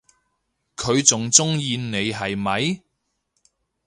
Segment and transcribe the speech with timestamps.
[0.77, 2.81] 佢仲鍾意你係咪？